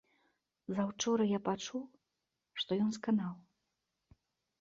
[0.77, 1.83] Заўчора я пачуў,
[2.61, 3.35] што ён сканаў.